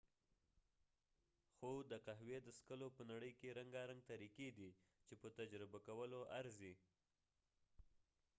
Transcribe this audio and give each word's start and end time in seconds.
خو 1.55 1.71
د 1.91 1.93
قهوي 2.05 2.37
د 2.43 2.47
څکلو 2.57 2.87
په 2.97 3.03
نړۍ 3.11 3.31
کې 3.39 3.55
رنګارنګ 3.59 4.01
طریقی 4.11 4.49
دي 4.57 4.69
چې 5.07 5.13
په 5.21 5.27
تجربه 5.37 5.77
کولو 5.87 6.19
ارزی 6.39 6.73